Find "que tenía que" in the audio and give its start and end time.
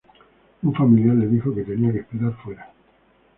1.53-1.99